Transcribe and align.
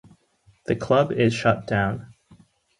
The 0.65 0.75
club 0.75 1.11
is 1.11 1.31
shut 1.31 1.67
down. 1.67 2.11